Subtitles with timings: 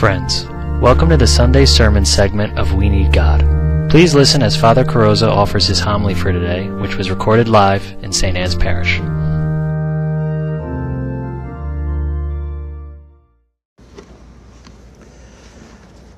[0.00, 0.46] Friends,
[0.80, 3.40] welcome to the Sunday sermon segment of We Need God.
[3.90, 8.10] Please listen as Father Carrozza offers his homily for today, which was recorded live in
[8.10, 8.34] St.
[8.34, 8.98] Anne's Parish.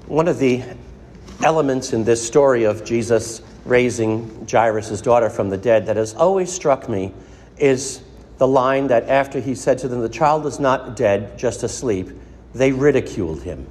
[0.07, 0.63] One of the
[1.43, 6.53] elements in this story of Jesus raising Jairus' daughter from the dead that has always
[6.53, 7.13] struck me
[7.57, 8.01] is
[8.39, 12.11] the line that after he said to them, The child is not dead, just asleep,
[12.55, 13.67] they ridiculed him.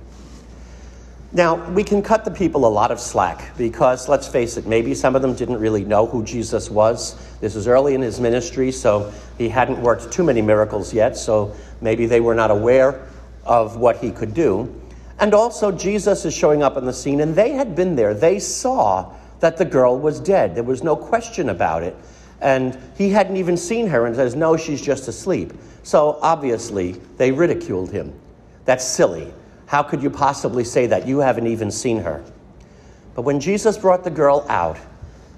[1.33, 4.93] Now, we can cut the people a lot of slack because, let's face it, maybe
[4.93, 7.15] some of them didn't really know who Jesus was.
[7.39, 11.55] This was early in his ministry, so he hadn't worked too many miracles yet, so
[11.79, 13.07] maybe they were not aware
[13.45, 14.75] of what he could do.
[15.19, 18.13] And also, Jesus is showing up on the scene, and they had been there.
[18.13, 20.53] They saw that the girl was dead.
[20.53, 21.95] There was no question about it.
[22.41, 25.53] And he hadn't even seen her and says, No, she's just asleep.
[25.83, 28.13] So obviously, they ridiculed him.
[28.65, 29.33] That's silly.
[29.65, 31.07] How could you possibly say that?
[31.07, 32.23] You haven't even seen her.
[33.15, 34.77] But when Jesus brought the girl out,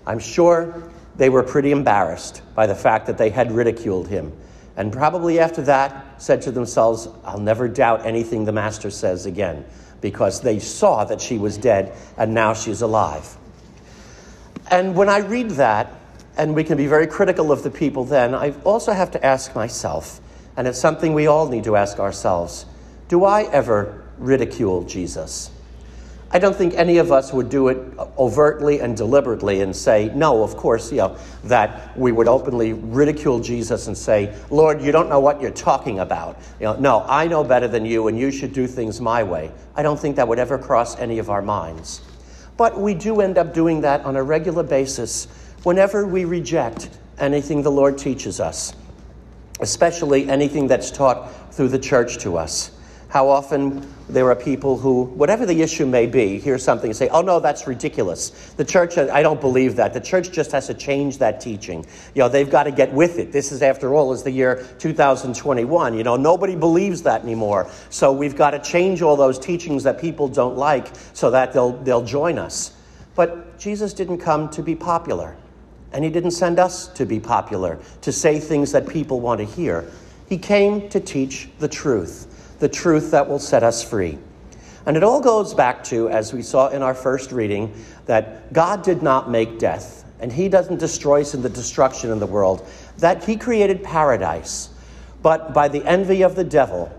[0.06, 4.34] I'm sure they were pretty embarrassed by the fact that they had ridiculed him.
[4.76, 9.66] And probably after that said to themselves, I'll never doubt anything the master says again,
[10.02, 13.38] because they saw that she was dead and now she's alive.
[14.72, 15.94] And when I read that,
[16.36, 19.54] and we can be very critical of the people then, I also have to ask
[19.54, 20.20] myself,
[20.58, 22.66] and it's something we all need to ask ourselves
[23.14, 25.52] do I ever ridicule Jesus?
[26.32, 27.78] I don't think any of us would do it
[28.18, 33.40] overtly and deliberately and say, no, of course, you know, that we would openly ridicule
[33.40, 36.40] Jesus and say, Lord, you don't know what you're talking about.
[36.60, 39.52] You know, no, I know better than you and you should do things my way.
[39.76, 42.02] I don't think that would ever cross any of our minds.
[42.58, 45.28] But we do end up doing that on a regular basis
[45.62, 48.74] whenever we reject anything the Lord teaches us,
[49.60, 52.72] especially anything that's taught through the church to us.
[53.14, 57.10] How often there are people who, whatever the issue may be, hear something and say,
[57.10, 58.32] oh no, that's ridiculous.
[58.58, 59.94] The church, I don't believe that.
[59.94, 61.86] The church just has to change that teaching.
[62.16, 63.32] You know, they've got to get with it.
[63.32, 65.96] This is, after all, is the year 2021.
[65.96, 67.70] You know, nobody believes that anymore.
[67.92, 71.74] So we've got to change all those teachings that people don't like so that they'll,
[71.84, 72.76] they'll join us.
[73.14, 75.38] But Jesus didn't come to be popular.
[75.92, 79.46] And he didn't send us to be popular, to say things that people want to
[79.46, 79.88] hear.
[80.28, 84.18] He came to teach the truth the truth that will set us free.
[84.86, 87.74] And it all goes back to, as we saw in our first reading,
[88.06, 92.20] that God did not make death, and He doesn't destroy us in the destruction in
[92.20, 94.70] the world, that He created paradise.
[95.22, 96.92] But by the envy of the devil,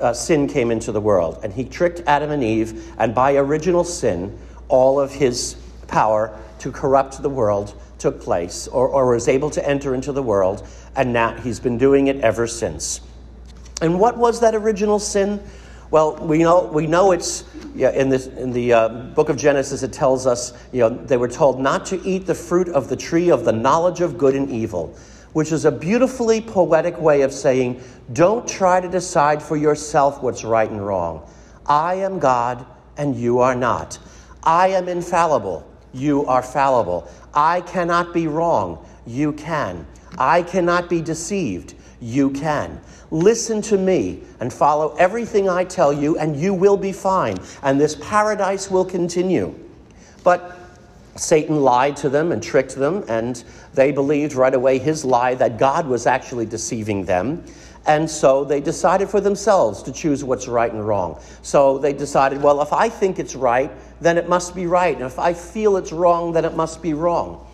[0.00, 3.84] uh, sin came into the world, and He tricked Adam and Eve, and by original
[3.84, 5.56] sin, all of His
[5.88, 10.22] power to corrupt the world took place, or, or was able to enter into the
[10.22, 10.66] world,
[10.96, 13.02] and now He's been doing it ever since.
[13.82, 15.42] And what was that original sin?
[15.90, 17.44] Well, we know, we know it's
[17.74, 21.16] yeah, in, this, in the uh, book of Genesis, it tells us you know, they
[21.16, 24.34] were told not to eat the fruit of the tree of the knowledge of good
[24.34, 24.96] and evil,
[25.32, 27.80] which is a beautifully poetic way of saying,
[28.12, 31.28] don't try to decide for yourself what's right and wrong.
[31.66, 32.66] I am God
[32.96, 33.98] and you are not.
[34.42, 35.68] I am infallible.
[35.92, 37.08] You are fallible.
[37.34, 38.84] I cannot be wrong.
[39.06, 39.86] You can.
[40.18, 41.74] I cannot be deceived.
[42.00, 42.80] You can.
[43.10, 47.38] Listen to me and follow everything I tell you, and you will be fine.
[47.62, 49.54] And this paradise will continue.
[50.24, 50.58] But
[51.16, 53.42] Satan lied to them and tricked them, and
[53.74, 57.44] they believed right away his lie that God was actually deceiving them.
[57.86, 61.20] And so they decided for themselves to choose what's right and wrong.
[61.42, 63.70] So they decided, well, if I think it's right,
[64.00, 64.96] then it must be right.
[64.96, 67.46] And if I feel it's wrong, then it must be wrong.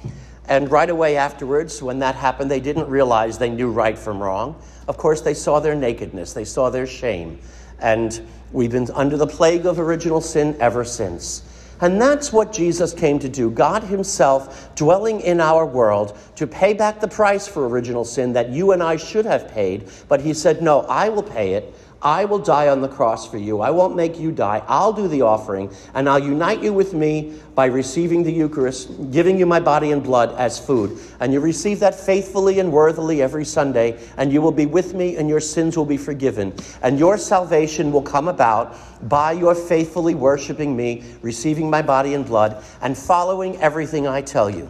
[0.53, 4.61] And right away afterwards, when that happened, they didn't realize they knew right from wrong.
[4.87, 7.39] Of course, they saw their nakedness, they saw their shame.
[7.79, 8.21] And
[8.53, 11.43] we've been under the plague of original sin ever since.
[11.81, 16.75] And that's what Jesus came to do God Himself dwelling in our world to pay
[16.75, 19.89] back the price for original sin that you and I should have paid.
[20.07, 21.75] But He said, No, I will pay it.
[22.03, 23.61] I will die on the cross for you.
[23.61, 24.61] I won't make you die.
[24.67, 29.39] I'll do the offering, and I'll unite you with me by receiving the Eucharist, giving
[29.39, 30.99] you my body and blood as food.
[31.21, 35.17] And you receive that faithfully and worthily every Sunday, and you will be with me,
[35.17, 36.53] and your sins will be forgiven.
[36.83, 38.77] And your salvation will come about
[39.09, 44.51] by your faithfully worshiping me, receiving my body and blood, and following everything I tell
[44.51, 44.69] you.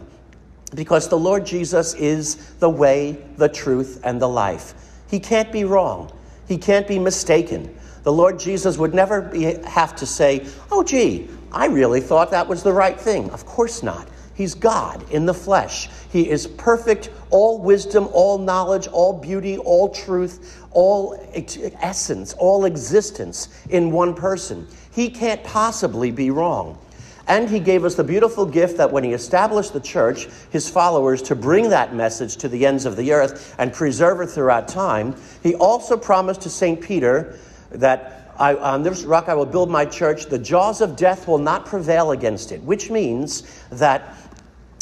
[0.75, 4.75] Because the Lord Jesus is the way, the truth, and the life.
[5.09, 6.11] He can't be wrong.
[6.53, 7.75] He can't be mistaken.
[8.03, 12.47] The Lord Jesus would never be, have to say, Oh, gee, I really thought that
[12.47, 13.31] was the right thing.
[13.31, 14.07] Of course not.
[14.35, 15.89] He's God in the flesh.
[16.11, 21.19] He is perfect, all wisdom, all knowledge, all beauty, all truth, all
[21.81, 24.67] essence, all existence in one person.
[24.91, 26.77] He can't possibly be wrong.
[27.33, 31.19] And he gave us the beautiful gift that when he established the church, his followers,
[31.23, 35.15] to bring that message to the ends of the earth and preserve it throughout time,
[35.41, 36.79] he also promised to St.
[36.79, 37.39] Peter
[37.71, 41.39] that I, on this rock I will build my church, the jaws of death will
[41.39, 43.41] not prevail against it, which means
[43.71, 44.15] that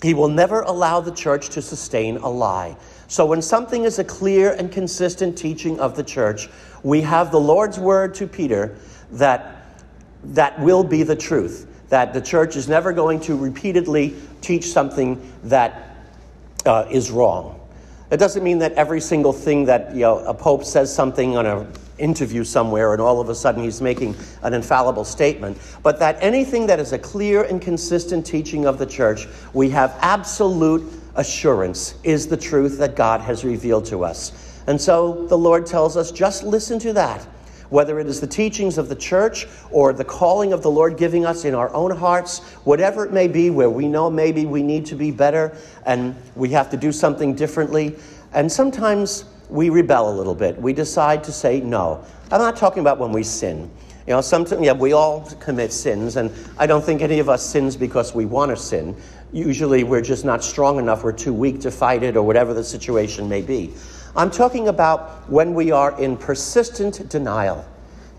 [0.03, 2.75] he will never allow the church to sustain a lie.
[3.07, 6.49] So when something is a clear and consistent teaching of the church,
[6.83, 8.75] we have the Lord's word to Peter
[9.13, 9.55] that
[10.25, 15.21] that will be the truth that the church is never going to repeatedly teach something
[15.43, 15.97] that
[16.65, 17.59] uh, is wrong.
[18.09, 21.45] It doesn't mean that every single thing that you know, a pope says something on
[21.45, 21.67] an
[21.97, 26.65] interview somewhere and all of a sudden he's making an infallible statement, but that anything
[26.67, 32.25] that is a clear and consistent teaching of the church, we have absolute assurance is
[32.25, 34.61] the truth that God has revealed to us.
[34.67, 37.27] And so the Lord tells us just listen to that
[37.71, 41.25] whether it is the teachings of the church or the calling of the Lord giving
[41.25, 44.85] us in our own hearts, whatever it may be, where we know maybe we need
[44.85, 47.95] to be better and we have to do something differently.
[48.33, 50.57] And sometimes we rebel a little bit.
[50.61, 52.05] We decide to say no.
[52.29, 53.69] I'm not talking about when we sin.
[54.07, 57.45] You know, sometimes, yeah, we all commit sins, and I don't think any of us
[57.45, 58.95] sins because we want to sin.
[59.31, 62.63] Usually we're just not strong enough, we're too weak to fight it, or whatever the
[62.63, 63.73] situation may be.
[64.13, 67.65] I'm talking about when we are in persistent denial.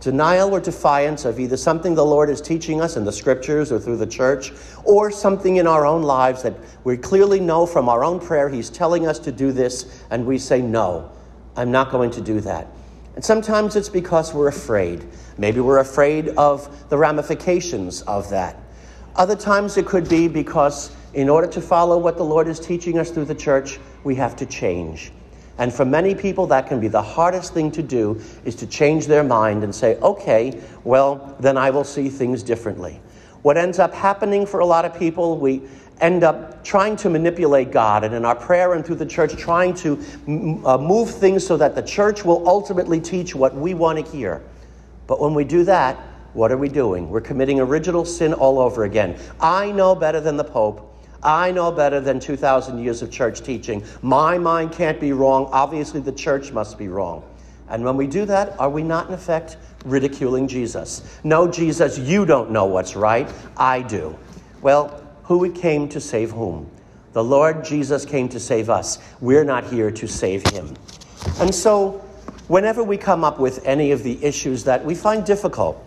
[0.00, 3.78] Denial or defiance of either something the Lord is teaching us in the scriptures or
[3.78, 4.52] through the church,
[4.84, 6.54] or something in our own lives that
[6.84, 10.38] we clearly know from our own prayer He's telling us to do this, and we
[10.38, 11.12] say, No,
[11.56, 12.66] I'm not going to do that.
[13.14, 15.06] And sometimes it's because we're afraid.
[15.36, 18.56] Maybe we're afraid of the ramifications of that.
[19.14, 22.98] Other times it could be because, in order to follow what the Lord is teaching
[22.98, 25.12] us through the church, we have to change.
[25.58, 29.06] And for many people, that can be the hardest thing to do is to change
[29.06, 33.00] their mind and say, okay, well, then I will see things differently.
[33.42, 35.62] What ends up happening for a lot of people, we
[36.00, 39.74] end up trying to manipulate God and in our prayer and through the church, trying
[39.74, 39.98] to
[40.64, 44.42] uh, move things so that the church will ultimately teach what we want to hear.
[45.06, 45.96] But when we do that,
[46.32, 47.10] what are we doing?
[47.10, 49.18] We're committing original sin all over again.
[49.40, 50.91] I know better than the Pope.
[51.22, 53.84] I know better than 2,000 years of church teaching.
[54.02, 55.48] My mind can't be wrong.
[55.52, 57.22] Obviously, the church must be wrong.
[57.68, 61.18] And when we do that, are we not in effect ridiculing Jesus?
[61.24, 63.32] No, Jesus, you don't know what's right.
[63.56, 64.18] I do.
[64.60, 66.68] Well, who came to save whom?
[67.12, 68.98] The Lord Jesus came to save us.
[69.20, 70.74] We're not here to save him.
[71.38, 72.02] And so,
[72.48, 75.82] whenever we come up with any of the issues that we find difficult,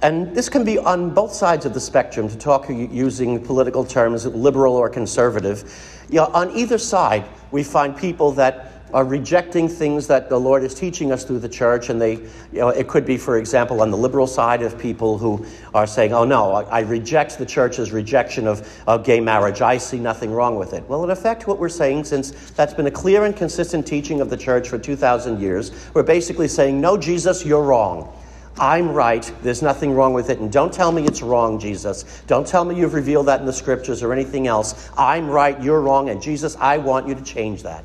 [0.00, 4.26] and this can be on both sides of the spectrum, to talk using political terms,
[4.26, 5.64] liberal or conservative.
[6.10, 10.62] You know, on either side, we find people that are rejecting things that the Lord
[10.62, 13.82] is teaching us through the church, and they, you know, it could be, for example,
[13.82, 15.44] on the liberal side of people who
[15.74, 19.62] are saying, "Oh no, I, I reject the church's rejection of, of gay marriage.
[19.62, 22.86] I see nothing wrong with it." Well, in effect, what we're saying, since that's been
[22.86, 26.80] a clear and consistent teaching of the church for two thousand years, we're basically saying,
[26.80, 28.12] "No, Jesus, you're wrong."
[28.58, 29.32] I'm right.
[29.42, 30.38] There's nothing wrong with it.
[30.38, 32.22] And don't tell me it's wrong, Jesus.
[32.26, 34.90] Don't tell me you've revealed that in the scriptures or anything else.
[34.96, 35.60] I'm right.
[35.60, 36.08] You're wrong.
[36.08, 37.84] And Jesus, I want you to change that.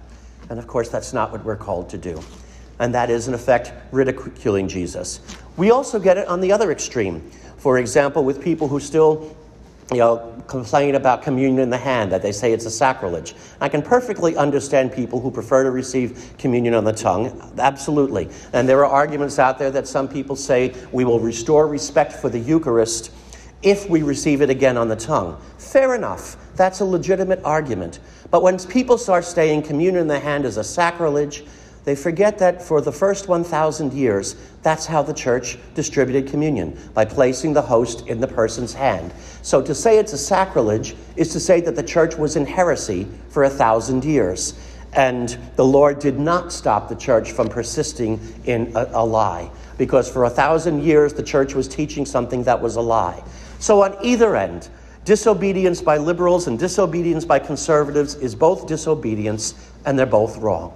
[0.49, 2.21] And of course, that's not what we're called to do.
[2.77, 5.19] And that is, in effect, ridiculing Jesus.
[5.57, 7.29] We also get it on the other extreme.
[7.57, 9.35] For example, with people who still
[9.91, 13.33] you know, complain about communion in the hand, that they say it's a sacrilege.
[13.59, 18.29] I can perfectly understand people who prefer to receive communion on the tongue, absolutely.
[18.53, 22.29] And there are arguments out there that some people say we will restore respect for
[22.29, 23.11] the Eucharist
[23.61, 25.39] if we receive it again on the tongue.
[25.57, 26.37] Fair enough.
[26.55, 27.99] That's a legitimate argument.
[28.31, 31.43] But when people start saying communion in the hand is a sacrilege,
[31.85, 37.05] they forget that for the first 1,000 years, that's how the church distributed communion, by
[37.05, 39.13] placing the host in the person's hand.
[39.41, 43.07] So to say it's a sacrilege is to say that the church was in heresy
[43.29, 44.59] for a thousand years.
[44.93, 50.11] And the Lord did not stop the church from persisting in a, a lie, because
[50.11, 53.23] for a thousand years the church was teaching something that was a lie.
[53.59, 54.67] So on either end,
[55.05, 59.53] disobedience by liberals and disobedience by conservatives is both disobedience,
[59.85, 60.73] and they're both wrong.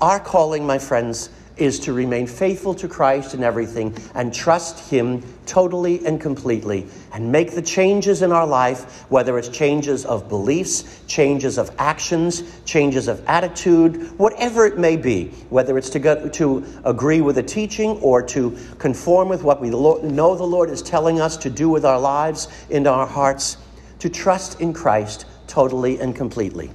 [0.00, 5.22] Our calling, my friends, is to remain faithful to Christ in everything and trust Him
[5.46, 11.00] totally and completely and make the changes in our life, whether it's changes of beliefs,
[11.06, 16.62] changes of actions, changes of attitude, whatever it may be, whether it's to, go, to
[16.84, 21.22] agree with a teaching or to conform with what we know the Lord is telling
[21.22, 23.56] us to do with our lives in our hearts.
[23.98, 26.70] to trust in Christ totally and completely.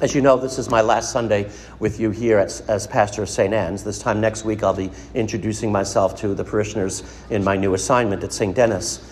[0.00, 1.48] As you know, this is my last Sunday
[1.78, 3.54] with you here as, as, pastor of St.
[3.54, 3.84] Anne's.
[3.84, 8.24] This time next week, I'll be introducing myself to the parishioners in my new assignment
[8.24, 8.56] at St.
[8.56, 9.08] Denis.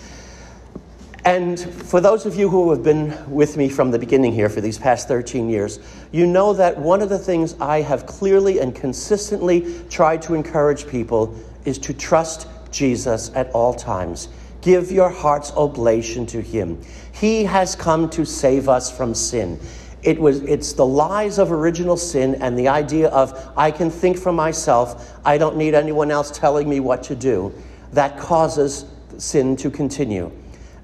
[1.24, 4.60] And for those of you who have been with me from the beginning here for
[4.60, 5.78] these past 13 years,
[6.10, 10.88] you know that one of the things I have clearly and consistently tried to encourage
[10.88, 11.32] people
[11.64, 14.28] is to trust Jesus at all times.
[14.62, 16.82] Give your heart's oblation to Him.
[17.12, 19.60] He has come to save us from sin.
[20.02, 24.16] It was, it's the lies of original sin and the idea of, I can think
[24.18, 27.52] for myself, I don't need anyone else telling me what to do,
[27.92, 28.86] that causes
[29.18, 30.32] sin to continue.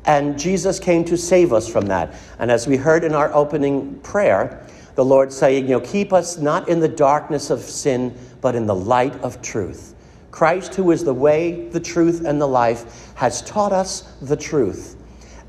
[0.05, 2.15] And Jesus came to save us from that.
[2.39, 6.39] And as we heard in our opening prayer, the Lord saying, you know, keep us
[6.39, 9.95] not in the darkness of sin, but in the light of truth.
[10.31, 14.97] Christ, who is the way, the truth, and the life, has taught us the truth.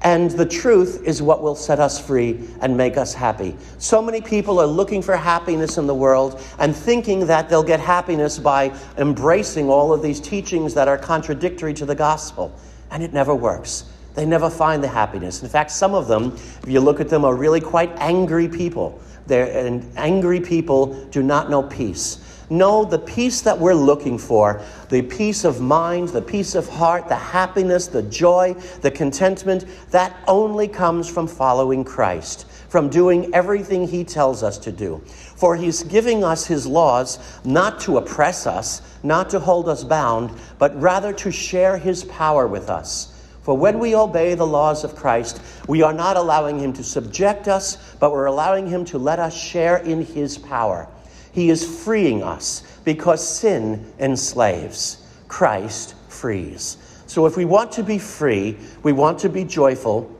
[0.01, 3.55] And the truth is what will set us free and make us happy.
[3.79, 7.81] So many people are looking for happiness in the world and thinking that they'll get
[7.81, 12.57] happiness by embracing all of these teachings that are contradictory to the gospel.
[12.91, 13.85] And it never works.
[14.15, 15.43] They never find the happiness.
[15.43, 18.99] In fact, some of them, if you look at them, are really quite angry people.
[19.27, 22.25] They're, and angry people do not know peace.
[22.51, 27.07] No, the peace that we're looking for, the peace of mind, the peace of heart,
[27.07, 33.87] the happiness, the joy, the contentment, that only comes from following Christ, from doing everything
[33.87, 34.99] He tells us to do.
[35.05, 40.31] For He's giving us His laws not to oppress us, not to hold us bound,
[40.57, 43.15] but rather to share His power with us.
[43.43, 47.47] For when we obey the laws of Christ, we are not allowing Him to subject
[47.47, 50.87] us, but we're allowing Him to let us share in His power.
[51.31, 56.77] He is freeing us because sin enslaves, Christ frees.
[57.05, 60.15] So if we want to be free, we want to be joyful,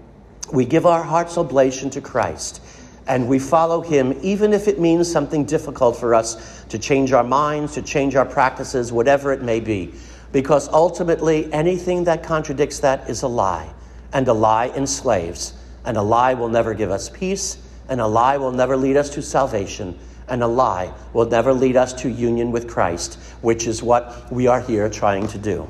[0.51, 2.61] we give our heart's oblation to Christ
[3.09, 7.23] and we follow him, even if it means something difficult for us to change our
[7.23, 9.91] minds, to change our practices, whatever it may be.
[10.31, 13.67] Because ultimately, anything that contradicts that is a lie,
[14.13, 18.37] and a lie enslaves, and a lie will never give us peace, and a lie
[18.37, 19.97] will never lead us to salvation
[20.29, 24.47] and a lie will never lead us to union with Christ, which is what we
[24.47, 25.67] are here trying to do.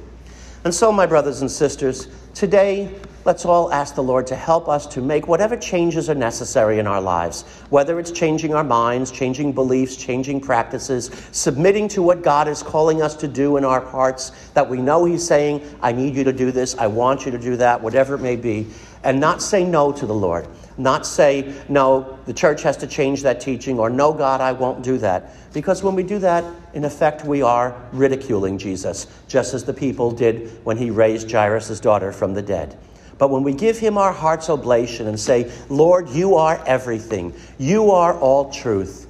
[0.63, 2.93] And so, my brothers and sisters, today
[3.25, 6.87] let's all ask the Lord to help us to make whatever changes are necessary in
[6.87, 12.47] our lives, whether it's changing our minds, changing beliefs, changing practices, submitting to what God
[12.47, 16.15] is calling us to do in our hearts, that we know He's saying, I need
[16.15, 18.67] you to do this, I want you to do that, whatever it may be,
[19.03, 20.47] and not say no to the Lord
[20.79, 24.81] not say, no, the church has to change that teaching, or no, God, I won't
[24.81, 25.35] do that.
[25.53, 26.43] Because when we do that,
[26.73, 31.79] in effect, we are ridiculing Jesus, just as the people did when he raised Jairus'
[31.79, 32.77] daughter from the dead.
[33.17, 37.91] But when we give him our heart's oblation and say, Lord, you are everything, you
[37.91, 39.05] are all truth,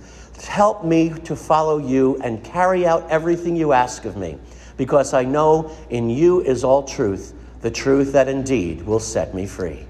[0.47, 4.39] help me to follow you and carry out everything you ask of me,
[4.77, 9.45] because I know in you is all truth, the truth that indeed will set me
[9.45, 9.85] free.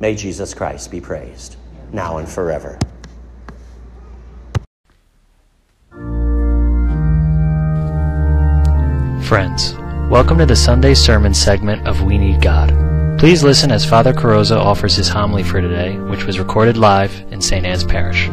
[0.00, 1.56] May Jesus Christ be praised,
[1.92, 2.78] now and forever.
[9.28, 9.74] Friends,
[10.10, 12.70] welcome to the Sunday sermon segment of We Need God.
[13.18, 17.42] Please listen as Father Carrozza offers his homily for today, which was recorded live in
[17.42, 17.66] St.
[17.66, 18.30] Anne's Parish.